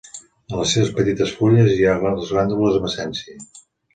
En 0.51 0.53
les 0.59 0.71
seves 0.75 0.87
petites 0.99 1.33
fulles 1.41 1.69
hi 1.75 1.85
ha 1.89 1.93
glàndules 2.05 2.79
amb 2.81 2.91
essència. 2.91 3.39